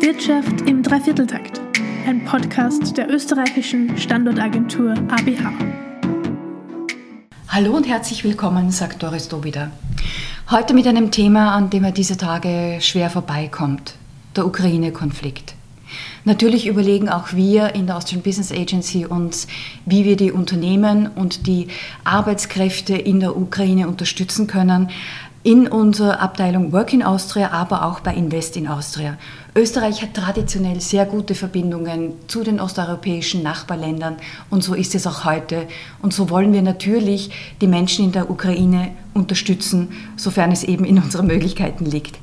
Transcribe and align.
Wirtschaft 0.00 0.62
im 0.62 0.82
Dreivierteltakt, 0.82 1.60
ein 2.06 2.24
Podcast 2.24 2.96
der 2.96 3.10
österreichischen 3.10 3.98
Standortagentur 3.98 4.92
ABH. 4.92 5.52
Hallo 7.48 7.76
und 7.76 7.86
herzlich 7.86 8.24
willkommen, 8.24 8.70
sagt 8.70 9.02
Doris 9.02 9.28
Dobida. 9.28 9.70
Heute 10.50 10.72
mit 10.72 10.86
einem 10.86 11.10
Thema, 11.10 11.54
an 11.54 11.68
dem 11.68 11.84
er 11.84 11.92
diese 11.92 12.16
Tage 12.16 12.78
schwer 12.80 13.10
vorbeikommt, 13.10 13.94
der 14.36 14.46
Ukraine-Konflikt. 14.46 15.54
Natürlich 16.24 16.66
überlegen 16.66 17.10
auch 17.10 17.32
wir 17.32 17.74
in 17.74 17.86
der 17.86 17.96
Austrian 17.96 18.22
Business 18.22 18.52
Agency 18.52 19.04
uns, 19.04 19.48
wie 19.84 20.04
wir 20.06 20.16
die 20.16 20.32
Unternehmen 20.32 21.08
und 21.08 21.46
die 21.46 21.68
Arbeitskräfte 22.04 22.94
in 22.94 23.20
der 23.20 23.36
Ukraine 23.36 23.86
unterstützen 23.86 24.46
können, 24.46 24.88
in 25.42 25.68
unserer 25.68 26.20
Abteilung 26.20 26.72
Work 26.72 26.92
in 26.92 27.02
Austria, 27.02 27.50
aber 27.50 27.86
auch 27.86 28.00
bei 28.00 28.14
Invest 28.14 28.58
in 28.58 28.68
Austria. 28.68 29.16
Österreich 29.56 30.02
hat 30.02 30.12
traditionell 30.12 30.80
sehr 30.80 31.06
gute 31.06 31.34
Verbindungen 31.34 32.12
zu 32.28 32.44
den 32.44 32.60
osteuropäischen 32.60 33.42
Nachbarländern 33.42 34.16
und 34.50 34.62
so 34.62 34.74
ist 34.74 34.94
es 34.94 35.06
auch 35.06 35.24
heute. 35.24 35.66
Und 36.02 36.12
so 36.12 36.28
wollen 36.28 36.52
wir 36.52 36.62
natürlich 36.62 37.30
die 37.60 37.66
Menschen 37.66 38.04
in 38.04 38.12
der 38.12 38.28
Ukraine 38.28 38.92
unterstützen, 39.14 39.88
sofern 40.16 40.52
es 40.52 40.62
eben 40.62 40.84
in 40.84 40.98
unseren 40.98 41.26
Möglichkeiten 41.26 41.86
liegt. 41.86 42.18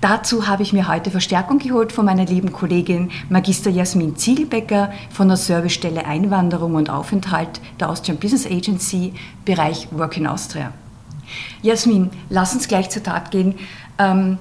Dazu 0.00 0.46
habe 0.46 0.62
ich 0.62 0.72
mir 0.72 0.88
heute 0.88 1.10
Verstärkung 1.10 1.58
geholt 1.58 1.92
von 1.92 2.04
meiner 2.04 2.26
lieben 2.26 2.52
Kollegin 2.52 3.10
Magister 3.30 3.70
Jasmin 3.70 4.16
Ziegelbecker 4.16 4.92
von 5.10 5.28
der 5.28 5.36
Servicestelle 5.36 6.04
Einwanderung 6.04 6.74
und 6.74 6.90
Aufenthalt 6.90 7.60
der 7.80 7.88
Austrian 7.88 8.18
Business 8.18 8.44
Agency, 8.44 9.14
Bereich 9.44 9.88
Work 9.92 10.16
in 10.16 10.26
Austria. 10.26 10.72
Jasmin, 11.62 12.10
lass 12.28 12.54
uns 12.54 12.68
gleich 12.68 12.90
zur 12.90 13.02
Tat 13.02 13.30
gehen. 13.30 13.58
Ähm, 13.98 14.38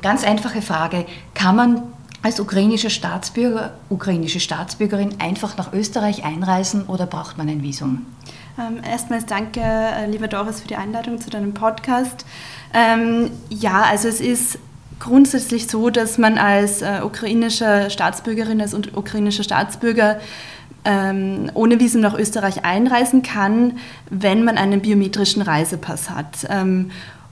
ganz 0.00 0.24
einfache 0.24 0.62
Frage. 0.62 1.06
Kann 1.34 1.56
man 1.56 1.82
als 2.22 2.38
ukrainischer 2.40 2.90
Staatsbürger, 2.90 3.72
ukrainische 3.88 4.40
Staatsbürgerin 4.40 5.16
einfach 5.20 5.56
nach 5.56 5.72
Österreich 5.72 6.24
einreisen 6.24 6.86
oder 6.86 7.06
braucht 7.06 7.36
man 7.36 7.48
ein 7.48 7.62
Visum? 7.62 8.06
Ähm, 8.58 8.82
erstmals 8.84 9.26
danke, 9.26 9.60
äh, 9.60 10.08
lieber 10.10 10.28
Doris, 10.28 10.60
für 10.60 10.68
die 10.68 10.76
Einladung 10.76 11.20
zu 11.20 11.30
deinem 11.30 11.54
Podcast. 11.54 12.24
Ähm, 12.74 13.30
ja, 13.48 13.82
also 13.82 14.08
es 14.08 14.20
ist 14.20 14.58
grundsätzlich 15.00 15.68
so, 15.68 15.90
dass 15.90 16.16
man 16.18 16.38
als 16.38 16.82
äh, 16.82 17.00
ukrainische 17.02 17.88
Staatsbürgerin, 17.90 18.60
als 18.60 18.74
ukrainischer 18.74 19.42
Staatsbürger 19.42 20.20
ähm, 20.84 21.50
ohne 21.54 21.80
Visum 21.80 22.00
nach 22.00 22.14
Österreich 22.14 22.64
einreisen 22.64 23.22
kann, 23.22 23.78
wenn 24.10 24.44
man 24.44 24.58
einen 24.58 24.80
biometrischen 24.80 25.42
Reisepass 25.42 26.10
hat. 26.10 26.46
Ähm, 26.48 26.90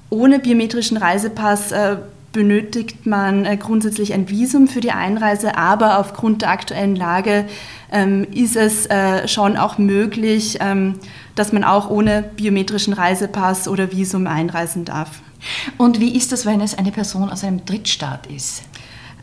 ohne 0.08 0.38
biometrischen 0.38 0.96
Reisepass 0.96 1.72
äh, 1.72 1.96
benötigt 2.32 3.06
man 3.06 3.44
äh, 3.44 3.56
grundsätzlich 3.56 4.12
ein 4.12 4.28
Visum 4.28 4.68
für 4.68 4.80
die 4.80 4.92
Einreise, 4.92 5.56
aber 5.56 5.98
aufgrund 5.98 6.42
der 6.42 6.50
aktuellen 6.50 6.94
Lage 6.94 7.46
ähm, 7.90 8.26
ist 8.32 8.56
es 8.56 8.86
äh, 8.86 9.26
schon 9.26 9.56
auch 9.56 9.78
möglich, 9.78 10.58
ähm, 10.60 10.94
dass 11.34 11.52
man 11.52 11.64
auch 11.64 11.90
ohne 11.90 12.22
biometrischen 12.36 12.92
Reisepass 12.92 13.66
oder 13.66 13.92
Visum 13.92 14.26
einreisen 14.26 14.84
darf. 14.84 15.22
Und 15.78 16.00
wie 16.00 16.16
ist 16.16 16.32
das, 16.32 16.46
wenn 16.46 16.60
es 16.60 16.76
eine 16.76 16.92
Person 16.92 17.30
aus 17.30 17.44
einem 17.44 17.64
Drittstaat 17.64 18.26
ist? 18.26 18.62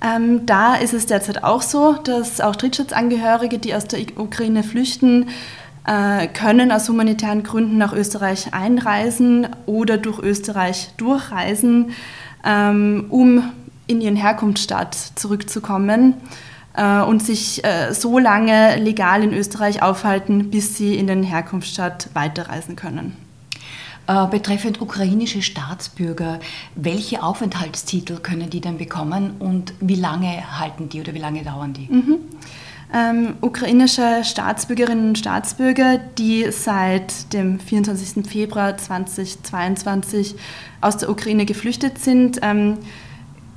Ähm, 0.02 0.46
da 0.46 0.76
ist 0.76 0.94
es 0.94 1.06
derzeit 1.06 1.44
auch 1.44 1.62
so, 1.62 1.94
dass 1.94 2.42
auch 2.42 2.56
Drittstaatsangehörige, 2.56 3.60
die 3.60 3.74
aus 3.74 3.86
der 3.86 4.00
Ukraine 4.18 4.64
flüchten, 4.64 5.28
äh, 5.88 6.28
können 6.28 6.72
aus 6.72 6.90
humanitären 6.90 7.44
Gründen 7.44 7.78
nach 7.78 7.94
Österreich 7.94 8.54
einreisen 8.54 9.48
oder 9.66 9.98
durch 9.98 10.20
Österreich 10.20 10.90
durchreisen, 10.98 11.92
ähm, 12.46 13.06
um 13.10 13.52
in 13.88 14.02
ihren 14.02 14.18
Herkunftsstaat 14.18 14.96
zurückzukommen 15.16 16.16
äh, 16.76 17.02
und 17.02 17.24
sich 17.24 17.64
äh, 17.64 17.94
so 17.94 18.20
lange 18.20 18.76
legal 18.78 19.24
in 19.24 19.34
Österreich 19.34 19.82
aufhalten, 19.82 20.52
bis 20.52 20.76
sie 20.76 20.96
in 20.96 21.08
den 21.08 21.24
Herkunftsstaat 21.24 22.10
weiterreisen 22.14 22.76
können. 22.76 23.27
Äh, 24.08 24.28
betreffend 24.28 24.80
ukrainische 24.80 25.42
Staatsbürger, 25.42 26.40
welche 26.76 27.24
Aufenthaltstitel 27.24 28.18
können 28.20 28.50
die 28.50 28.62
denn 28.62 28.78
bekommen 28.78 29.36
und 29.40 29.74
wie 29.82 29.96
lange 29.96 30.58
halten 30.58 30.88
die 30.88 31.02
oder 31.02 31.14
wie 31.14 31.20
lange 31.20 31.44
dauern 31.44 31.74
die? 31.74 31.94
Mhm. 31.94 32.18
Ähm, 32.94 33.34
ukrainische 33.42 34.24
Staatsbürgerinnen 34.24 35.10
und 35.10 35.18
Staatsbürger, 35.18 35.98
die 35.98 36.50
seit 36.52 37.34
dem 37.34 37.60
24. 37.60 38.26
Februar 38.26 38.78
2022 38.78 40.36
aus 40.80 40.96
der 40.96 41.10
Ukraine 41.10 41.46
geflüchtet 41.46 42.00
sind, 42.00 42.40
ähm, 42.44 42.78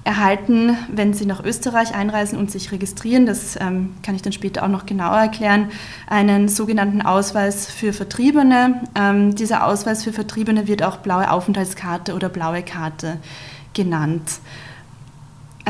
erhalten, 0.05 0.77
wenn 0.89 1.13
sie 1.13 1.27
nach 1.27 1.45
Österreich 1.45 1.95
einreisen 1.95 2.39
und 2.39 2.51
sich 2.51 2.73
registrieren, 2.73 3.27
das 3.27 3.57
ähm, 3.61 3.95
kann 4.03 4.15
ich 4.15 4.23
dann 4.23 4.33
später 4.33 4.63
auch 4.63 4.69
noch 4.69 4.87
genauer 4.87 5.19
erklären, 5.19 5.71
einen 6.09 6.49
sogenannten 6.49 7.03
Ausweis 7.03 7.71
für 7.71 7.93
Vertriebene. 7.93 8.83
Ähm, 8.95 9.35
dieser 9.35 9.67
Ausweis 9.67 10.05
für 10.05 10.13
Vertriebene 10.13 10.67
wird 10.67 10.83
auch 10.83 10.99
blaue 10.99 11.31
Aufenthaltskarte 11.31 12.15
oder 12.15 12.29
blaue 12.29 12.63
Karte 12.63 13.19
genannt. 13.75 14.41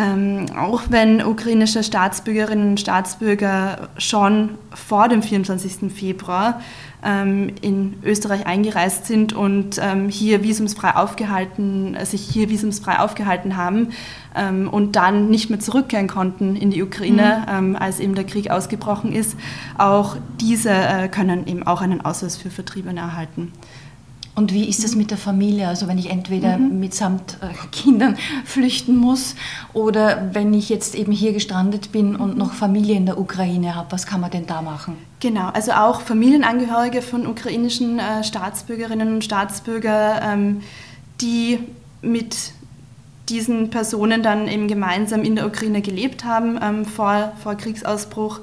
Ähm, 0.00 0.46
auch 0.56 0.82
wenn 0.88 1.22
ukrainische 1.22 1.82
Staatsbürgerinnen 1.82 2.70
und 2.70 2.80
Staatsbürger 2.80 3.88
schon 3.98 4.50
vor 4.72 5.08
dem 5.08 5.22
24. 5.22 5.92
Februar 5.92 6.60
ähm, 7.04 7.52
in 7.60 7.98
Österreich 8.02 8.46
eingereist 8.46 9.06
sind 9.06 9.34
und 9.34 9.78
ähm, 9.82 10.08
hier 10.08 10.42
visumsfrei 10.42 10.94
aufgehalten, 10.94 11.98
sich 12.04 12.22
hier 12.22 12.48
visumsfrei 12.48 13.00
aufgehalten 13.00 13.56
haben 13.56 13.88
ähm, 14.34 14.68
und 14.68 14.96
dann 14.96 15.28
nicht 15.28 15.50
mehr 15.50 15.60
zurückkehren 15.60 16.08
konnten 16.08 16.56
in 16.56 16.70
die 16.70 16.82
Ukraine, 16.82 17.46
mhm. 17.60 17.76
als 17.76 18.00
eben 18.00 18.14
der 18.14 18.24
Krieg 18.24 18.50
ausgebrochen 18.50 19.12
ist. 19.12 19.36
Auch 19.76 20.16
diese 20.40 20.70
äh, 20.70 21.08
können 21.08 21.46
eben 21.46 21.66
auch 21.66 21.82
einen 21.82 22.00
Ausweis 22.00 22.36
für 22.38 22.50
Vertriebene 22.50 23.00
erhalten. 23.00 23.52
Und 24.34 24.54
wie 24.54 24.68
ist 24.68 24.84
es 24.84 24.94
mit 24.94 25.10
der 25.10 25.18
Familie? 25.18 25.68
Also 25.68 25.88
wenn 25.88 25.98
ich 25.98 26.08
entweder 26.08 26.56
mhm. 26.56 26.78
mitsamt 26.78 27.36
äh, 27.40 27.48
Kindern 27.72 28.16
flüchten 28.44 28.96
muss 28.96 29.34
oder 29.72 30.30
wenn 30.32 30.54
ich 30.54 30.68
jetzt 30.68 30.94
eben 30.94 31.12
hier 31.12 31.32
gestrandet 31.32 31.92
bin 31.92 32.16
und 32.16 32.38
noch 32.38 32.52
Familie 32.52 32.96
in 32.96 33.06
der 33.06 33.18
Ukraine 33.18 33.74
habe, 33.74 33.92
was 33.92 34.06
kann 34.06 34.20
man 34.20 34.30
denn 34.30 34.46
da 34.46 34.62
machen? 34.62 34.96
Genau, 35.18 35.48
also 35.48 35.72
auch 35.72 36.00
Familienangehörige 36.00 37.02
von 37.02 37.26
ukrainischen 37.26 37.98
äh, 37.98 38.24
Staatsbürgerinnen 38.24 39.14
und 39.14 39.24
Staatsbürgern, 39.24 40.20
ähm, 40.22 40.62
die 41.20 41.58
mit 42.00 42.52
diesen 43.28 43.70
Personen 43.70 44.22
dann 44.22 44.48
eben 44.48 44.68
gemeinsam 44.68 45.22
in 45.22 45.36
der 45.36 45.46
Ukraine 45.46 45.82
gelebt 45.82 46.24
haben 46.24 46.58
ähm, 46.62 46.84
vor, 46.84 47.32
vor 47.42 47.54
Kriegsausbruch, 47.54 48.40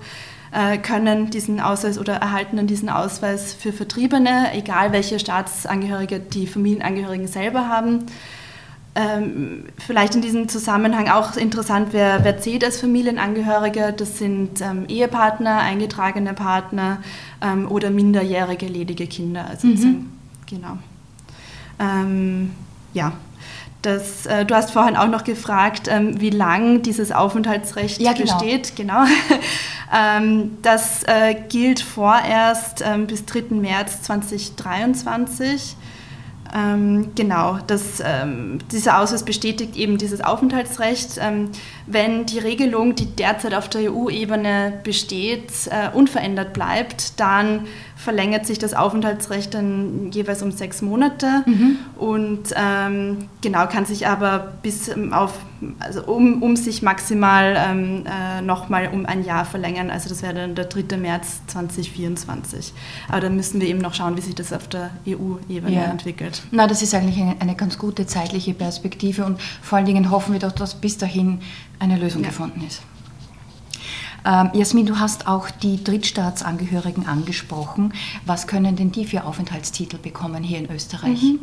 können 0.81 1.29
diesen 1.29 1.59
Ausweis 1.59 1.99
oder 1.99 2.15
erhalten 2.15 2.55
dann 2.55 2.67
diesen 2.67 2.89
Ausweis 2.89 3.53
für 3.53 3.73
Vertriebene, 3.73 4.53
egal 4.53 4.93
welche 4.93 5.19
Staatsangehörige 5.19 6.19
die 6.19 6.47
Familienangehörigen 6.47 7.27
selber 7.27 7.67
haben. 7.67 8.05
Ähm, 8.97 9.65
vielleicht 9.77 10.15
in 10.15 10.21
diesem 10.21 10.49
Zusammenhang 10.49 11.07
auch 11.07 11.37
interessant, 11.37 11.89
wer, 11.91 12.23
wer 12.23 12.39
zählt 12.39 12.63
als 12.63 12.79
Familienangehörige? 12.81 13.93
Das 13.95 14.17
sind 14.17 14.59
ähm, 14.61 14.85
Ehepartner, 14.87 15.59
eingetragene 15.59 16.33
Partner 16.33 16.97
ähm, 17.39 17.69
oder 17.69 17.91
minderjährige 17.91 18.65
ledige 18.65 19.05
Kinder. 19.05 19.45
Also 19.47 19.67
mhm. 19.67 19.77
sind, 19.77 20.09
genau. 20.47 20.79
Ähm, 21.79 22.53
ja, 22.93 23.13
das, 23.83 24.25
äh, 24.25 24.45
du 24.45 24.55
hast 24.55 24.71
vorhin 24.71 24.97
auch 24.97 25.07
noch 25.07 25.23
gefragt, 25.23 25.87
ähm, 25.87 26.19
wie 26.19 26.31
lang 26.31 26.81
dieses 26.81 27.11
Aufenthaltsrecht 27.11 28.01
ja, 28.01 28.13
genau. 28.13 28.33
besteht. 28.39 28.75
Genau. 28.75 29.03
ähm, 29.93 30.57
das 30.61 31.03
äh, 31.03 31.35
gilt 31.49 31.79
vorerst 31.79 32.83
ähm, 32.85 33.07
bis 33.07 33.25
3. 33.25 33.55
März 33.55 34.01
2023. 34.03 35.75
Ähm, 36.55 37.11
genau, 37.15 37.59
das, 37.67 38.01
dieser 38.71 38.99
Ausweis 38.99 39.23
bestätigt 39.23 39.75
eben 39.75 39.97
dieses 39.97 40.21
Aufenthaltsrecht. 40.21 41.19
Wenn 41.87 42.25
die 42.25 42.39
Regelung, 42.39 42.95
die 42.95 43.05
derzeit 43.05 43.53
auf 43.53 43.69
der 43.69 43.91
EU-Ebene 43.91 44.73
besteht, 44.83 45.51
äh, 45.67 45.95
unverändert 45.95 46.53
bleibt, 46.53 47.19
dann 47.19 47.61
verlängert 47.97 48.45
sich 48.45 48.59
das 48.59 48.73
Aufenthaltsrecht 48.73 49.53
dann 49.53 50.11
jeweils 50.11 50.43
um 50.43 50.51
sechs 50.51 50.81
Monate 50.81 51.43
mhm. 51.45 51.77
und 51.97 52.53
ähm, 52.55 53.29
genau 53.41 53.67
kann 53.67 53.85
sich 53.85 54.07
aber 54.07 54.53
bis 54.61 54.87
ähm, 54.87 55.13
auf, 55.13 55.33
also 55.79 56.03
um, 56.03 56.43
um 56.43 56.55
sich 56.55 56.83
maximal 56.83 57.55
ähm, 57.57 58.03
äh, 58.05 58.41
nochmal 58.41 58.89
um 58.93 59.07
ein 59.07 59.25
Jahr 59.25 59.45
verlängern. 59.45 59.89
Also 59.89 60.09
das 60.09 60.21
wäre 60.21 60.35
dann 60.35 60.53
der 60.53 60.65
3. 60.65 60.95
März 60.97 61.41
2024. 61.47 62.71
Aber 63.09 63.21
da 63.21 63.29
müssen 63.29 63.59
wir 63.59 63.67
eben 63.67 63.79
noch 63.79 63.95
schauen, 63.95 64.15
wie 64.15 64.21
sich 64.21 64.35
das 64.35 64.53
auf 64.53 64.67
der 64.67 64.91
EU-Ebene 65.07 65.75
ja. 65.75 65.85
entwickelt. 65.85 66.43
Na, 66.51 66.67
das 66.67 66.83
ist 66.83 66.93
eigentlich 66.93 67.19
eine, 67.19 67.35
eine, 67.39 67.55
ganz 67.55 67.79
gute 67.79 68.05
zeitliche 68.05 68.53
Perspektive 68.53 69.25
und 69.25 69.41
vor 69.61 69.77
allen 69.77 69.87
Dingen 69.87 70.11
hoffen 70.11 70.33
wir 70.33 70.39
doch, 70.39 70.51
dass 70.51 70.75
bis 70.75 70.99
dahin 70.99 71.39
eine 71.79 71.97
Lösung 71.97 72.23
ja. 72.23 72.29
gefunden 72.29 72.65
ist. 72.65 72.81
Ähm, 74.25 74.49
Jasmin, 74.53 74.85
du 74.85 74.99
hast 74.99 75.27
auch 75.27 75.49
die 75.49 75.83
Drittstaatsangehörigen 75.83 77.07
angesprochen. 77.07 77.93
Was 78.25 78.47
können 78.47 78.75
denn 78.75 78.91
die 78.91 79.05
für 79.05 79.23
Aufenthaltstitel 79.23 79.97
bekommen 79.97 80.43
hier 80.43 80.59
in 80.59 80.69
Österreich? 80.69 81.21
Mhm. 81.23 81.39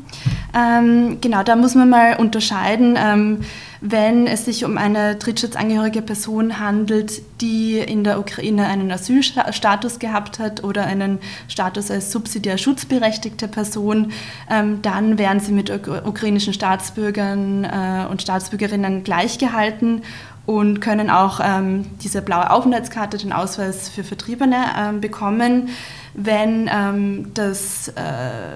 Ähm, 0.55 1.19
genau, 1.21 1.43
da 1.43 1.57
muss 1.57 1.75
man 1.75 1.89
mal 1.89 2.17
unterscheiden. 2.17 2.97
Ähm, 2.99 3.41
wenn 3.87 4.27
es 4.27 4.47
sich 4.47 4.65
um 4.65 4.79
eine 4.79 5.17
drittstaatsangehörige 5.17 6.01
Person 6.01 6.59
handelt, 6.59 7.21
die 7.43 7.79
in 7.79 8.03
der 8.03 8.19
Ukraine 8.19 8.67
einen 8.67 8.91
Asylstatus 8.91 9.99
gehabt 9.99 10.39
hat 10.39 10.65
oder 10.65 10.87
einen 10.87 11.19
Status 11.49 11.91
als 11.91 12.11
subsidiär 12.11 12.57
schutzberechtigte 12.57 13.47
Person, 13.47 14.13
ähm, 14.51 14.81
dann 14.81 15.19
werden 15.19 15.41
sie 15.41 15.53
mit 15.53 15.71
ukrainischen 15.71 16.55
Staatsbürgern 16.55 17.65
äh, 17.65 18.07
und 18.11 18.23
Staatsbürgerinnen 18.23 19.05
gleichgehalten 19.05 20.03
und 20.47 20.81
können 20.81 21.11
auch 21.11 21.41
ähm, 21.43 21.87
diese 22.03 22.21
blaue 22.23 22.51
Aufenthaltskarte, 22.51 23.17
den 23.19 23.33
Ausweis 23.33 23.89
für 23.89 24.05
Vertriebene, 24.05 24.57
ähm, 24.79 25.01
bekommen, 25.01 25.71
wenn, 26.15 26.71
ähm, 26.73 27.31
das, 27.35 27.89
äh, 27.89 27.93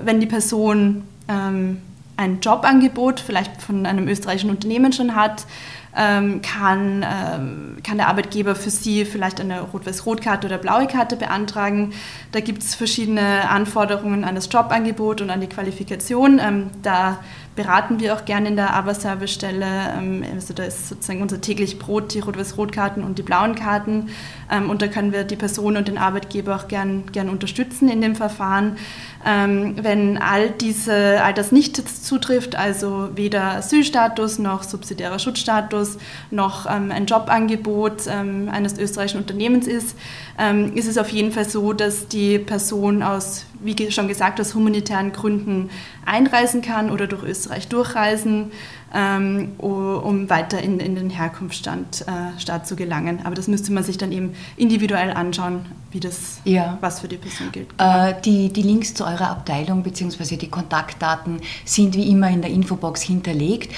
wenn 0.05 0.21
die 0.21 0.27
Person 0.27 1.05
ähm, 1.29 1.81
ein 2.17 2.41
Jobangebot 2.41 3.21
vielleicht 3.21 3.63
von 3.63 3.87
einem 3.87 4.09
österreichischen 4.09 4.51
Unternehmen 4.51 4.93
schon 4.93 5.15
hat, 5.15 5.47
ähm, 5.97 6.43
kann, 6.43 7.05
ähm, 7.05 7.77
kann 7.83 7.97
der 7.99 8.09
Arbeitgeber 8.09 8.55
für 8.55 8.71
Sie 8.71 9.05
vielleicht 9.05 9.41
eine 9.41 9.61
Rot-Weiß-Rot-Karte 9.63 10.47
oder 10.47 10.59
blaue 10.59 10.87
Karte 10.87 11.17
beantragen. 11.17 11.93
Da 12.33 12.41
gibt 12.41 12.63
es 12.63 12.75
verschiedene 12.75 13.49
Anforderungen 13.49 14.25
an 14.25 14.35
das 14.35 14.49
Jobangebot 14.53 15.21
und 15.21 15.31
an 15.31 15.41
die 15.41 15.49
Qualifikation. 15.49 16.39
Ähm, 16.39 16.71
da 16.83 17.19
beraten 17.57 17.99
wir 17.99 18.15
auch 18.15 18.25
gerne 18.25 18.49
in 18.49 18.57
der 18.57 18.73
Aber-Service-Stelle. 18.75 19.67
Ähm, 19.99 20.25
also 20.33 20.55
da 20.55 20.63
ist 20.63 20.89
sozusagen 20.89 21.23
unser 21.23 21.41
täglich 21.41 21.79
Brot 21.79 22.15
die 22.15 22.21
Rot-Weiß-Rot-Karten 22.21 23.03
und 23.03 23.19
die 23.19 23.23
blauen 23.23 23.57
Karten. 23.57 24.11
Ähm, 24.51 24.71
und 24.71 24.81
da 24.81 24.87
können 24.87 25.13
wir 25.13 25.25
die 25.25 25.37
Person 25.37 25.77
und 25.77 25.89
den 25.89 25.99
Arbeitgeber 25.99 26.55
auch 26.55 26.69
gern, 26.69 27.11
gern 27.11 27.29
unterstützen 27.29 27.89
in 27.89 28.01
dem 28.01 28.15
Verfahren. 28.15 28.77
Ähm, 29.27 29.75
wenn 29.83 30.19
all, 30.19 30.51
diese, 30.51 31.21
all 31.25 31.35
das 31.35 31.51
nicht 31.51 31.77
zutrifft, 31.77 32.55
also 32.55 33.09
weder 33.17 33.57
Asylstatus 33.57 34.39
noch 34.39 34.63
subsidiärer 34.63 35.19
Schutzstatus 35.19 35.78
noch 36.31 36.67
ein 36.67 37.07
Jobangebot 37.07 38.09
eines 38.09 38.79
österreichischen 38.79 39.21
Unternehmens 39.21 39.67
ist, 39.67 39.97
ist 40.75 40.89
es 40.89 40.99
auf 40.99 41.09
jeden 41.11 41.33
Fall 41.33 41.49
so, 41.49 41.73
dass 41.73 42.09
die 42.09 42.39
Person 42.39 43.03
aus 43.03 43.47
wie 43.61 43.91
schon 43.91 44.09
gesagt, 44.09 44.41
aus 44.41 44.55
humanitären 44.55 45.13
Gründen 45.13 45.71
einreisen 46.05 46.63
kann 46.63 46.91
oder 46.91 47.07
durch 47.07 47.25
Österreich 47.25 47.69
durchreisen, 47.69 48.53
ähm, 48.95 49.53
um 49.59 50.31
weiter 50.31 50.61
in, 50.63 50.81
in 50.81 50.95
den 50.95 51.11
Herkunftsstaat 51.11 52.07
äh, 52.07 52.63
zu 52.63 52.77
gelangen. 52.77 53.21
Aber 53.25 53.35
das 53.35 53.49
müsste 53.49 53.73
man 53.73 53.85
sich 53.85 53.99
dann 53.99 54.13
eben 54.13 54.35
individuell 54.57 55.11
anschauen, 55.11 55.67
wie 55.91 56.01
das, 56.01 56.41
ja. 56.45 56.79
was 56.81 57.01
für 57.01 57.09
die 57.09 57.17
Person 57.17 57.53
gilt. 57.53 57.69
Äh, 57.79 58.15
die, 58.25 58.53
die 58.53 58.63
Links 58.63 58.95
zu 58.95 59.05
eurer 59.05 59.31
Abteilung 59.31 59.83
bzw. 59.83 60.37
die 60.37 60.49
Kontaktdaten 60.49 61.41
sind 61.65 61.95
wie 61.95 62.11
immer 62.11 62.31
in 62.31 62.43
der 62.43 62.51
Infobox 62.51 63.03
hinterlegt 63.03 63.73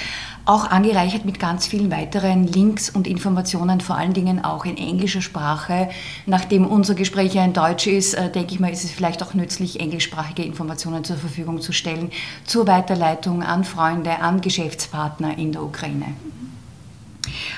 auch 0.47 0.69
angereichert 0.69 1.27
mit 1.27 1.39
ganz 1.39 1.67
vielen 1.67 1.93
weiteren 1.93 2.47
Links 2.47 2.91
und 2.91 3.07
Informationen, 3.07 3.81
vor 3.81 3.97
allen 3.97 4.15
Dingen 4.15 4.43
auch 4.43 4.65
in 4.65 4.77
englischer 4.79 5.21
Sprache. 5.21 5.91
Nachdem 6.27 6.67
unser 6.67 6.95
Gespräch 6.95 7.35
ja 7.35 7.45
in 7.45 7.53
Deutsch 7.53 7.87
ist, 7.87 8.15
äh, 8.15 8.33
denke 8.33 8.55
ich 8.55 8.59
mal, 8.59 8.73
ist 8.73 8.83
es 8.83 8.91
vielleicht 8.91 9.23
auch 9.23 9.35
nützlich, 9.35 9.79
englischsprachige 9.79 10.43
Informationen 10.43 11.05
zur 11.05 11.19
Verfügung 11.19 11.61
zu 11.61 11.73
stellen 11.73 12.11
zur 12.45 12.67
Weiterleitung 12.67 13.43
an 13.43 13.65
Freunde, 13.65 14.19
an 14.21 14.41
Geschäftspartner 14.41 15.00
in 15.37 15.53
der 15.53 15.63
Ukraine. 15.63 16.15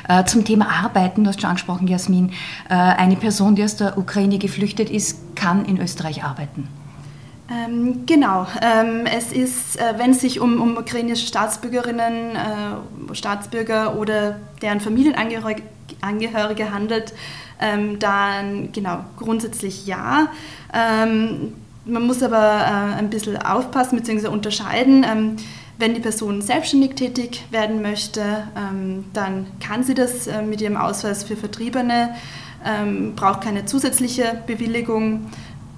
Äh, 0.08 0.24
zum 0.24 0.44
Thema 0.44 0.68
Arbeiten, 0.68 1.24
du 1.24 1.28
hast 1.28 1.40
schon 1.40 1.50
angesprochen, 1.50 1.86
Jasmin, 1.88 2.30
äh, 2.68 2.74
eine 2.74 3.16
Person, 3.16 3.54
die 3.54 3.64
aus 3.64 3.76
der 3.76 3.98
Ukraine 3.98 4.38
geflüchtet 4.38 4.90
ist, 4.90 5.36
kann 5.36 5.64
in 5.64 5.80
Österreich 5.80 6.24
arbeiten. 6.24 6.68
Ähm, 7.50 8.06
genau. 8.06 8.46
Ähm, 8.60 9.06
es 9.06 9.32
ist, 9.32 9.78
äh, 9.78 9.94
wenn 9.98 10.12
es 10.12 10.20
sich 10.20 10.40
um, 10.40 10.60
um 10.60 10.76
ukrainische 10.76 11.26
Staatsbürgerinnen, 11.26 12.36
Staatsbürger 13.12 13.96
oder 13.96 14.36
deren 14.60 14.80
Familienangehörige 14.80 15.62
Angehörige 16.00 16.72
handelt, 16.72 17.12
ähm, 17.60 17.98
dann 17.98 18.72
genau 18.72 19.04
grundsätzlich 19.16 19.86
ja. 19.86 20.28
Man 20.72 22.06
muss 22.06 22.22
aber 22.22 22.96
ein 22.96 23.10
bisschen 23.10 23.36
aufpassen 23.36 23.98
bzw. 23.98 24.28
unterscheiden. 24.28 25.04
Ähm, 25.82 25.88
wenn 25.88 25.94
die 25.94 26.00
Person 26.00 26.42
selbstständig 26.42 26.94
tätig 26.94 27.44
werden 27.50 27.82
möchte, 27.82 28.20
ähm, 28.56 29.04
dann 29.12 29.46
kann 29.60 29.82
sie 29.82 29.94
das 29.94 30.26
äh, 30.26 30.42
mit 30.42 30.60
ihrem 30.60 30.76
Ausweis 30.76 31.24
für 31.24 31.36
Vertriebene, 31.36 32.14
braucht 33.16 33.40
keine 33.40 33.64
zusätzliche 33.64 34.40
Bewilligung. 34.46 35.26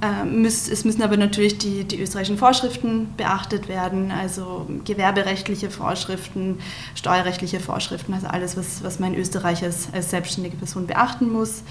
Ähm, 0.02 0.44
es 0.44 0.84
müssen 0.84 1.02
aber 1.02 1.16
natürlich 1.16 1.56
die, 1.56 1.84
die 1.84 1.98
österreichischen 1.98 2.36
Vorschriften 2.36 3.14
beachtet 3.16 3.68
werden, 3.68 4.10
also 4.10 4.66
gewerberechtliche 4.84 5.70
Vorschriften, 5.70 6.58
steuerrechtliche 6.94 7.58
Vorschriften, 7.58 8.12
also 8.12 8.26
alles, 8.26 8.58
was, 8.58 8.84
was 8.84 9.00
man 9.00 9.14
in 9.14 9.20
Österreich 9.20 9.64
als, 9.64 9.88
als 9.94 10.10
selbstständige 10.10 10.58
Person 10.58 10.86
beachten 10.86 11.32
muss. 11.32 11.62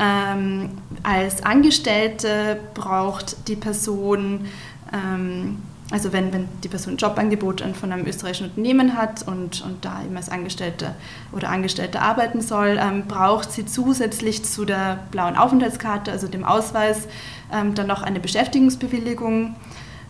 Ähm, 0.00 0.70
als 1.02 1.44
Angestellte 1.44 2.58
braucht 2.72 3.48
die 3.48 3.56
Person 3.56 4.46
ähm, 4.94 5.58
also 5.94 6.12
wenn, 6.12 6.32
wenn 6.32 6.48
die 6.64 6.68
Person 6.68 6.94
ein 6.94 6.96
Jobangebot 6.96 7.62
von 7.78 7.92
einem 7.92 8.04
österreichischen 8.04 8.48
Unternehmen 8.48 8.96
hat 8.96 9.28
und, 9.28 9.64
und 9.64 9.84
da 9.84 10.02
eben 10.04 10.16
als 10.16 10.28
Angestellte 10.28 10.96
oder 11.30 11.50
Angestellte 11.50 12.00
arbeiten 12.00 12.40
soll, 12.40 12.80
ähm, 12.80 13.04
braucht 13.06 13.52
sie 13.52 13.64
zusätzlich 13.64 14.44
zu 14.44 14.64
der 14.64 14.98
blauen 15.12 15.36
Aufenthaltskarte, 15.36 16.10
also 16.10 16.26
dem 16.26 16.42
Ausweis, 16.42 17.06
ähm, 17.52 17.76
dann 17.76 17.86
noch 17.86 18.02
eine 18.02 18.18
Beschäftigungsbewilligung. 18.18 19.54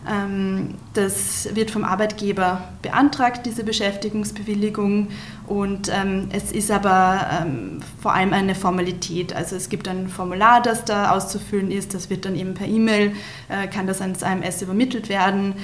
Ähm, 0.09 0.75
das 0.93 1.49
wird 1.55 1.71
vom 1.71 1.83
Arbeitgeber 1.83 2.69
beantragt, 2.81 3.45
diese 3.45 3.63
Beschäftigungsbewilligung. 3.63 5.09
Und 5.47 5.91
ähm, 5.93 6.29
es 6.31 6.51
ist 6.51 6.71
aber 6.71 7.27
ähm, 7.41 7.81
vor 8.01 8.13
allem 8.13 8.33
eine 8.33 8.55
Formalität. 8.55 9.35
Also 9.35 9.55
es 9.55 9.69
gibt 9.69 9.87
ein 9.87 10.07
Formular, 10.07 10.61
das 10.61 10.85
da 10.85 11.11
auszufüllen 11.11 11.71
ist. 11.71 11.93
Das 11.93 12.09
wird 12.09 12.25
dann 12.25 12.35
eben 12.35 12.53
per 12.53 12.67
E-Mail, 12.67 13.13
äh, 13.49 13.67
kann 13.67 13.87
das 13.87 14.01
ans 14.01 14.23
AMS 14.23 14.61
übermittelt 14.61 15.09
werden. 15.09 15.55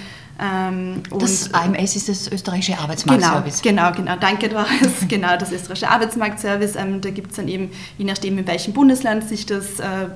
Ähm, 0.42 1.04
das 1.20 1.54
AMS 1.54 1.96
ist 1.96 2.10
das 2.10 2.32
österreichische 2.32 2.78
Arbeitsmarktservice. 2.78 3.62
Genau, 3.62 3.92
genau, 3.92 3.98
genau. 3.98 4.16
Danke, 4.20 4.50
Doris. 4.50 4.92
genau, 5.08 5.38
das 5.38 5.52
österreichische 5.52 5.90
Arbeitsmarktservice. 5.90 6.76
Ähm, 6.78 7.00
da 7.00 7.12
gibt 7.12 7.30
es 7.30 7.38
dann 7.38 7.48
eben, 7.48 7.70
je 8.00 8.06
nachdem, 8.06 8.40
in 8.40 8.48
welchem 8.48 8.74
Bundesland 8.74 9.30
sich 9.30 9.46
das, 9.46 9.80
äh, 9.80 10.08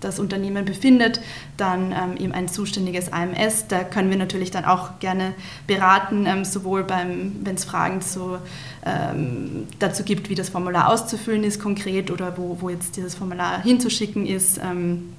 das 0.00 0.18
Unternehmen 0.18 0.64
befindet, 0.64 1.20
dann 1.58 1.92
ähm, 1.92 2.16
eben 2.18 2.32
ein 2.32 2.48
zuständiges 2.48 3.12
AMS. 3.12 3.66
Da 3.68 3.84
können 3.84 4.08
wir 4.08 4.16
natürlich 4.16 4.50
dann 4.50 4.64
auch 4.64 4.98
gerne 4.98 5.34
beraten, 5.66 6.24
ähm, 6.24 6.46
sowohl 6.46 6.84
beim, 6.84 7.36
wenn 7.42 7.56
es 7.56 7.64
Fragen 7.64 8.00
zu, 8.00 8.38
ähm, 8.86 9.66
dazu 9.78 10.04
gibt, 10.04 10.30
wie 10.30 10.36
das 10.36 10.48
Formular 10.48 10.88
auszufüllen 10.88 11.44
ist 11.44 11.60
konkret 11.60 12.10
oder 12.10 12.38
wo, 12.38 12.56
wo 12.60 12.70
jetzt 12.70 12.96
dieses 12.96 13.14
Formular 13.14 13.62
hinzuschicken 13.62 14.24
ist 14.24 14.58
ähm, 14.58 15.12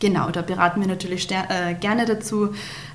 Genau, 0.00 0.30
da 0.30 0.42
beraten 0.42 0.80
wir 0.80 0.88
natürlich 0.88 1.28
äh, 1.30 1.74
gerne 1.74 2.06
dazu. 2.06 2.50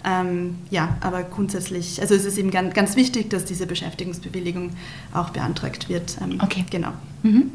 Ähm, 0.05 0.55
ja, 0.69 0.97
aber 1.01 1.23
grundsätzlich, 1.23 2.01
also 2.01 2.15
es 2.15 2.25
ist 2.25 2.37
eben 2.37 2.51
ganz, 2.51 2.73
ganz 2.73 2.95
wichtig, 2.95 3.29
dass 3.29 3.45
diese 3.45 3.65
Beschäftigungsbewilligung 3.65 4.71
auch 5.13 5.29
beantragt 5.29 5.89
wird. 5.89 6.17
Ähm, 6.21 6.39
okay. 6.41 6.65
Genau. 6.69 6.91
Mhm. 7.23 7.51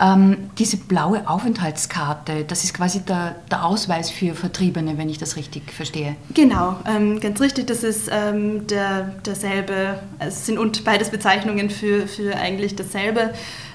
Ähm, 0.00 0.36
diese 0.58 0.76
blaue 0.76 1.28
Aufenthaltskarte, 1.28 2.44
das 2.44 2.64
ist 2.64 2.74
quasi 2.74 3.00
der, 3.00 3.36
der, 3.50 3.64
Ausweis 3.64 4.10
für 4.10 4.34
Vertriebene, 4.34 4.98
wenn 4.98 5.08
ich 5.08 5.18
das 5.18 5.36
richtig 5.36 5.72
verstehe. 5.72 6.16
Genau, 6.34 6.76
ähm, 6.86 7.20
ganz 7.20 7.40
richtig. 7.40 7.68
Das 7.68 7.84
ist 7.84 8.10
ähm, 8.10 8.66
der, 8.66 9.14
derselbe, 9.24 10.00
es 10.18 10.46
sind 10.46 10.58
und 10.58 10.84
beides 10.84 11.10
Bezeichnungen 11.10 11.70
für, 11.70 12.08
für 12.08 12.34
eigentlich 12.34 12.74
dasselbe. 12.74 13.32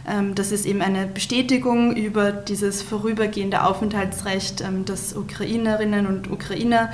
Ähm, 0.08 0.36
das 0.36 0.52
ist 0.52 0.66
eben 0.66 0.82
eine 0.82 1.06
Bestätigung 1.06 1.96
über 1.96 2.32
dieses 2.32 2.82
vorübergehende 2.82 3.64
Aufenthaltsrecht, 3.64 4.62
ähm, 4.62 4.86
das 4.86 5.16
Ukrainerinnen 5.16 6.08
und 6.08 6.32
Ukrainer, 6.32 6.92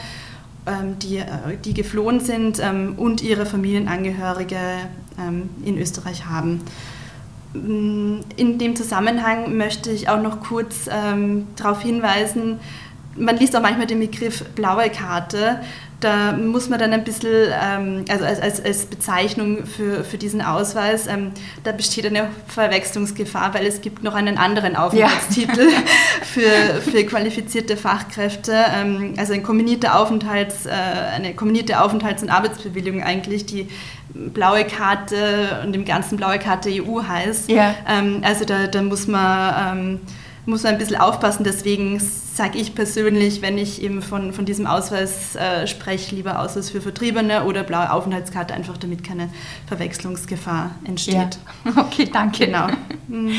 ähm, 0.65 0.98
die, 1.00 1.17
äh, 1.17 1.58
die 1.63 1.74
geflohen 1.74 2.20
sind 2.20 2.62
und 2.98 3.22
ihre 3.22 3.46
Familienangehörige 3.46 4.58
in 5.63 5.77
Österreich 5.77 6.25
haben. 6.25 6.62
Mm, 7.53 8.22
in 8.36 8.58
dem 8.58 8.75
Zusammenhang 8.75 9.55
möchte 9.55 9.91
ich 9.91 10.10
auch 10.10 10.22
noch 10.22 10.39
kurz 10.39 10.86
darauf 11.55 11.84
hinweisen, 11.84 12.60
man 13.15 13.38
liest 13.38 13.55
auch 13.55 13.62
manchmal 13.62 13.86
den 13.86 14.00
Begriff 14.00 14.43
blaue 14.55 14.89
Karte 14.89 15.60
da 16.03 16.33
muss 16.33 16.69
man 16.69 16.79
dann 16.79 16.93
ein 16.93 17.03
bisschen, 17.03 17.51
ähm, 17.62 18.05
also 18.10 18.25
als, 18.25 18.39
als, 18.39 18.63
als, 18.63 18.86
Bezeichnung 18.86 19.65
für, 19.65 20.03
für 20.03 20.17
diesen 20.17 20.41
Ausweis, 20.41 21.07
ähm, 21.07 21.31
da 21.63 21.72
besteht 21.72 22.05
eine 22.05 22.29
Verwechslungsgefahr, 22.48 23.53
weil 23.53 23.65
es 23.65 23.81
gibt 23.81 24.03
noch 24.03 24.13
einen 24.13 24.38
anderen 24.38 24.75
Aufenthaltstitel 24.75 25.69
ja. 25.69 25.83
für, 26.24 26.81
für 26.81 27.03
qualifizierte 27.05 27.77
Fachkräfte, 27.77 28.53
ähm, 28.75 29.13
also 29.17 29.33
ein 29.33 29.43
kombinierter 29.43 30.00
Aufenthalts, 30.00 30.65
äh, 30.65 30.72
eine 30.72 31.33
kombinierte 31.33 31.79
Aufenthalts- 31.79 32.22
und 32.22 32.29
Arbeitsbewilligung 32.29 33.03
eigentlich, 33.03 33.45
die 33.45 33.67
blaue 34.13 34.65
Karte 34.65 35.62
und 35.65 35.75
im 35.75 35.86
ganzen 35.86 36.17
blaue 36.17 36.38
Karte 36.38 36.69
EU 36.69 37.01
heißt. 37.01 37.50
Ja. 37.50 37.74
Also 38.22 38.45
da, 38.45 38.67
da 38.67 38.83
muss 38.83 39.07
man 39.07 40.01
muss 40.45 40.63
man 40.63 40.74
ein 40.74 40.77
bisschen 40.77 40.98
aufpassen. 40.98 41.43
Deswegen 41.43 42.00
sage 42.33 42.57
ich 42.57 42.73
persönlich, 42.73 43.43
wenn 43.43 43.59
ich 43.59 43.81
eben 43.83 44.01
von, 44.01 44.33
von 44.33 44.45
diesem 44.45 44.65
Ausweis 44.65 45.35
äh, 45.35 45.67
spreche, 45.67 46.15
lieber 46.15 46.39
Ausweis 46.39 46.71
für 46.71 46.81
Vertriebene 46.81 47.43
oder 47.43 47.63
blaue 47.63 47.91
Aufenthaltskarte, 47.91 48.55
einfach 48.55 48.75
damit 48.77 49.03
keine 49.03 49.29
Verwechslungsgefahr 49.67 50.71
entsteht. 50.83 51.15
Ja. 51.65 51.73
Okay, 51.83 52.09
danke. 52.11 52.45
Genau. 52.47 52.67
Mhm. 53.07 53.31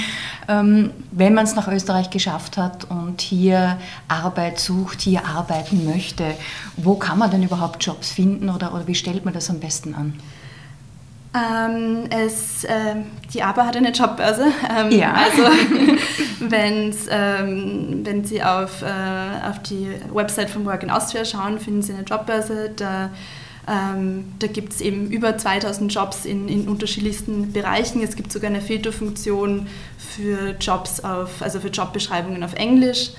ähm, 0.48 0.90
wenn 1.10 1.34
man 1.34 1.44
es 1.44 1.56
nach 1.56 1.66
Österreich 1.68 2.10
geschafft 2.10 2.56
hat 2.56 2.88
und 2.90 3.20
hier 3.20 3.78
Arbeit 4.06 4.60
sucht, 4.60 5.00
hier 5.00 5.26
arbeiten 5.26 5.84
möchte, 5.84 6.24
wo 6.76 6.94
kann 6.94 7.18
man 7.18 7.30
denn 7.30 7.42
überhaupt 7.42 7.84
Jobs 7.84 8.12
finden 8.12 8.48
oder, 8.48 8.74
oder 8.74 8.86
wie 8.86 8.94
stellt 8.94 9.24
man 9.24 9.34
das 9.34 9.50
am 9.50 9.60
besten 9.60 9.94
an? 9.94 10.14
Ähm, 11.35 12.05
es, 12.11 12.62
äh, 12.64 12.97
die 13.33 13.43
ABA 13.43 13.67
hat 13.67 13.76
eine 13.76 13.91
Jobbörse. 13.91 14.47
Ähm, 14.71 14.91
ja. 14.93 15.14
Also 15.14 15.43
wenn's, 16.50 17.07
ähm, 17.11 18.00
wenn 18.05 18.25
Sie 18.25 18.43
auf, 18.43 18.83
äh, 18.83 19.49
auf 19.49 19.61
die 19.62 19.88
Website 20.12 20.50
von 20.50 20.64
Work 20.64 20.83
in 20.83 20.91
Austria 20.91 21.25
schauen, 21.25 21.59
finden 21.59 21.83
Sie 21.83 21.93
eine 21.93 22.03
Jobbörse. 22.03 22.71
Da, 22.76 23.11
ähm, 23.67 24.33
da 24.38 24.47
gibt 24.47 24.75
es 24.75 24.81
eben 24.81 25.11
über 25.11 25.37
2000 25.37 25.93
Jobs 25.93 26.25
in, 26.25 26.49
in 26.49 26.69
unterschiedlichsten 26.69 27.53
Bereichen. 27.53 28.03
Es 28.03 28.14
gibt 28.14 28.31
sogar 28.31 28.50
eine 28.50 28.61
Filterfunktion 28.61 29.67
für 29.99 30.55
Jobs 30.61 31.00
auf, 31.00 31.43
also 31.43 31.61
für 31.61 31.69
Jobbeschreibungen 31.69 32.45
auf 32.45 32.55
Englisch. 32.55 33.11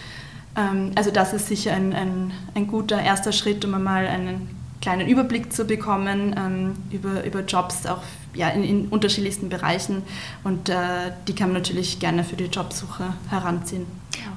Ähm, 0.55 0.91
also 0.95 1.11
das 1.11 1.33
ist 1.33 1.47
sicher 1.47 1.73
ein, 1.73 1.93
ein, 1.93 2.31
ein 2.53 2.67
guter 2.67 3.01
erster 3.01 3.31
Schritt, 3.31 3.65
um 3.65 3.73
einmal 3.73 4.07
einen 4.07 4.49
kleinen 4.85 5.07
Überblick 5.07 5.51
zu 5.51 5.65
bekommen 5.65 6.35
ähm, 6.37 6.75
über, 6.91 7.23
über 7.25 7.39
Jobs 7.39 7.87
auch 7.87 8.03
ja, 8.35 8.49
in, 8.49 8.63
in 8.63 8.87
unterschiedlichsten 8.89 9.49
Bereichen 9.49 10.03
und 10.43 10.69
äh, 10.69 10.75
die 11.27 11.33
kann 11.33 11.47
man 11.47 11.57
natürlich 11.57 11.97
gerne 11.97 12.23
für 12.23 12.35
die 12.35 12.43
Jobsuche 12.43 13.05
heranziehen. 13.31 13.87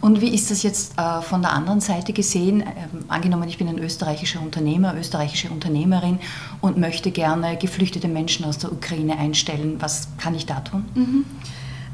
Und 0.00 0.22
wie 0.22 0.34
ist 0.34 0.50
das 0.50 0.62
jetzt 0.62 0.98
äh, 0.98 1.20
von 1.20 1.42
der 1.42 1.52
anderen 1.52 1.80
Seite 1.82 2.14
gesehen? 2.14 2.62
Ähm, 2.62 3.04
angenommen, 3.08 3.46
ich 3.46 3.58
bin 3.58 3.68
ein 3.68 3.78
österreichischer 3.78 4.40
Unternehmer, 4.40 4.94
österreichische 4.96 5.50
Unternehmerin 5.50 6.18
und 6.62 6.78
möchte 6.78 7.10
gerne 7.10 7.58
geflüchtete 7.58 8.08
Menschen 8.08 8.46
aus 8.46 8.56
der 8.56 8.72
Ukraine 8.72 9.18
einstellen. 9.18 9.76
Was 9.80 10.08
kann 10.16 10.34
ich 10.34 10.46
da 10.46 10.60
tun? 10.60 10.86
Mhm. 10.94 11.24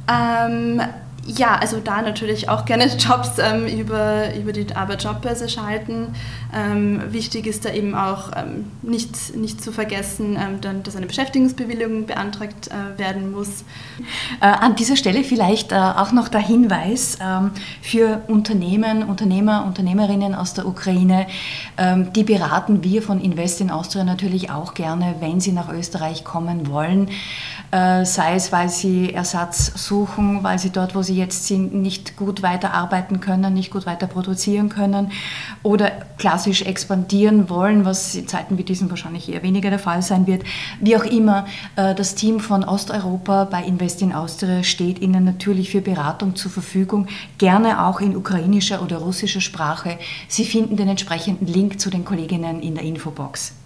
Ähm, 0.08 0.80
ja, 1.26 1.56
also 1.56 1.80
da 1.80 2.02
natürlich 2.02 2.48
auch 2.48 2.64
gerne 2.64 2.86
Jobs 2.98 3.38
ähm, 3.38 3.66
über, 3.66 4.34
über 4.34 4.52
die 4.52 4.74
Arbeitsjobbörse 4.74 5.48
schalten. 5.48 6.14
Ähm, 6.54 7.00
wichtig 7.12 7.46
ist 7.46 7.64
da 7.64 7.70
eben 7.70 7.94
auch 7.94 8.30
ähm, 8.36 8.70
nicht, 8.82 9.36
nicht 9.36 9.62
zu 9.62 9.72
vergessen, 9.72 10.36
ähm, 10.36 10.60
dann, 10.60 10.82
dass 10.82 10.96
eine 10.96 11.06
Beschäftigungsbewilligung 11.06 12.06
beantragt 12.06 12.68
äh, 12.68 12.98
werden 12.98 13.32
muss. 13.32 13.64
Äh, 14.40 14.46
an 14.46 14.76
dieser 14.76 14.96
Stelle 14.96 15.24
vielleicht 15.24 15.72
äh, 15.72 15.76
auch 15.76 16.12
noch 16.12 16.28
der 16.28 16.40
Hinweis 16.40 17.18
ähm, 17.20 17.52
für 17.82 18.22
Unternehmen, 18.28 19.02
Unternehmer, 19.04 19.64
Unternehmerinnen 19.66 20.34
aus 20.34 20.54
der 20.54 20.66
Ukraine. 20.66 21.26
Ähm, 21.76 22.12
die 22.12 22.24
beraten 22.24 22.84
wir 22.84 23.02
von 23.02 23.20
Invest 23.20 23.60
in 23.60 23.70
Austria 23.70 24.04
natürlich 24.04 24.50
auch 24.50 24.74
gerne, 24.74 25.16
wenn 25.20 25.40
sie 25.40 25.52
nach 25.52 25.72
Österreich 25.72 26.24
kommen 26.24 26.68
wollen. 26.68 27.08
Äh, 27.74 28.04
sei 28.06 28.36
es, 28.36 28.52
weil 28.52 28.68
sie 28.68 29.12
Ersatz 29.12 29.72
suchen, 29.74 30.44
weil 30.44 30.60
sie 30.60 30.70
dort, 30.70 30.94
wo 30.94 31.02
sie 31.02 31.16
jetzt 31.16 31.48
sind, 31.48 31.74
nicht 31.74 32.16
gut 32.16 32.40
weiterarbeiten 32.40 33.18
können, 33.18 33.52
nicht 33.52 33.72
gut 33.72 33.84
weiter 33.84 34.06
produzieren 34.06 34.68
können 34.68 35.10
oder 35.64 35.90
klassisch 36.16 36.62
expandieren 36.62 37.50
wollen, 37.50 37.84
was 37.84 38.14
in 38.14 38.28
Zeiten 38.28 38.58
wie 38.58 38.62
diesen 38.62 38.90
wahrscheinlich 38.90 39.28
eher 39.28 39.42
weniger 39.42 39.70
der 39.70 39.80
Fall 39.80 40.02
sein 40.02 40.28
wird. 40.28 40.44
Wie 40.78 40.96
auch 40.96 41.02
immer, 41.02 41.46
äh, 41.74 41.96
das 41.96 42.14
Team 42.14 42.38
von 42.38 42.62
Osteuropa 42.62 43.42
bei 43.42 43.64
Invest 43.64 44.02
in 44.02 44.12
Austria 44.12 44.62
steht 44.62 45.00
Ihnen 45.00 45.24
natürlich 45.24 45.70
für 45.70 45.80
Beratung 45.80 46.36
zur 46.36 46.52
Verfügung, 46.52 47.08
gerne 47.38 47.84
auch 47.84 48.00
in 48.00 48.14
ukrainischer 48.14 48.82
oder 48.82 48.98
russischer 48.98 49.40
Sprache. 49.40 49.98
Sie 50.28 50.44
finden 50.44 50.76
den 50.76 50.90
entsprechenden 50.90 51.48
Link 51.48 51.80
zu 51.80 51.90
den 51.90 52.04
Kolleginnen 52.04 52.62
in 52.62 52.76
der 52.76 52.84
Infobox. 52.84 53.63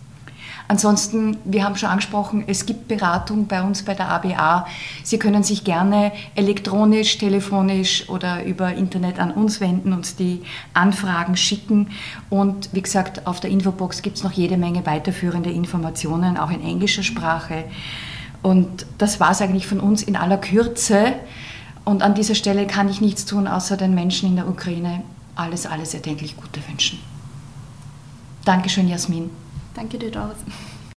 Ansonsten, 0.71 1.39
wir 1.47 1.65
haben 1.65 1.77
schon 1.77 1.89
angesprochen, 1.89 2.45
es 2.47 2.67
gibt 2.67 2.89
Beratung 2.89 3.47
bei 3.47 3.63
uns 3.63 3.83
bei 3.83 3.95
der 3.95 4.11
ABA. 4.11 4.67
Sie 5.03 5.19
können 5.19 5.43
sich 5.43 5.65
gerne 5.65 6.13
elektronisch, 6.35 7.17
telefonisch 7.17 8.07
oder 8.11 8.45
über 8.45 8.75
Internet 8.75 9.19
an 9.19 9.31
uns 9.31 9.63
wenden, 9.63 9.95
uns 9.95 10.15
die 10.15 10.43
Anfragen 10.75 11.39
schicken. 11.39 11.89
Und 12.29 12.69
wie 12.73 12.83
gesagt, 12.83 13.27
auf 13.27 13.41
der 13.41 13.49
Infobox 13.49 14.03
gibt 14.03 14.19
es 14.19 14.25
noch 14.25 14.33
jede 14.33 14.59
Menge 14.59 14.85
weiterführende 14.85 15.51
Informationen, 15.51 16.37
auch 16.37 16.51
in 16.51 16.63
englischer 16.63 17.03
Sprache. 17.03 17.65
Und 18.43 18.85
das 18.99 19.21
war 19.21 19.31
es 19.31 19.41
eigentlich 19.41 19.67
von 19.67 19.81
uns 19.81 20.03
in 20.03 20.17
aller 20.17 20.37
Kürze. 20.37 21.15
Und 21.87 22.03
an 22.03 22.15
dieser 22.15 22.35
Stelle 22.35 22.67
kann 22.67 22.91
ich 22.91 23.01
nichts 23.01 23.25
tun, 23.25 23.49
außer 23.49 23.79
den 23.79 23.95
Menschen 23.95 24.29
in 24.29 24.37
der 24.37 24.47
Ukraine 24.47 25.03
alles, 25.35 25.65
alles 25.65 25.95
erdenklich 25.95 26.37
Gute 26.37 26.61
wünschen. 26.69 26.99
Dankeschön, 28.45 28.87
Jasmin. 28.87 29.31
Danke 29.79 29.97
dir, 29.97 30.11
Doris. 30.11 30.39